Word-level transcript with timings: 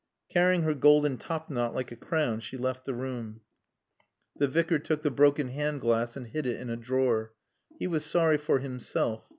Carrying 0.29 0.63
her 0.63 0.73
golden 0.73 1.19
top 1.19 1.47
knot 1.51 1.75
like 1.75 1.91
a 1.91 1.95
crown, 1.95 2.39
she 2.39 2.57
left 2.57 2.85
the 2.85 2.93
room. 2.95 3.41
The 4.35 4.47
Vicar 4.47 4.79
took 4.79 5.03
the 5.03 5.11
broken 5.11 5.49
hand 5.49 5.79
glass 5.79 6.17
and 6.17 6.25
hid 6.25 6.47
it 6.47 6.59
in 6.59 6.71
a 6.71 6.75
drawer. 6.75 7.33
He 7.77 7.85
was 7.85 8.03
sorry 8.03 8.39
for 8.39 8.57
himself. 8.57 9.29